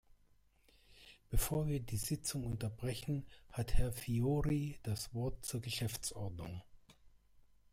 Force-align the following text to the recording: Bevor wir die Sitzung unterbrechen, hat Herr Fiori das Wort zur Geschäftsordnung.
Bevor 1.29 1.67
wir 1.67 1.79
die 1.79 1.97
Sitzung 1.97 2.43
unterbrechen, 2.47 3.27
hat 3.51 3.75
Herr 3.75 3.93
Fiori 3.93 4.79
das 4.81 5.13
Wort 5.13 5.45
zur 5.45 5.61
Geschäftsordnung. 5.61 6.63